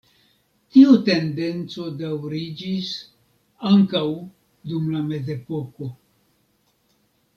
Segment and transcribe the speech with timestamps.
[0.75, 2.89] Tiu tendenco daŭriĝis
[3.73, 4.03] ankaŭ
[4.73, 5.91] dum la mezepoko.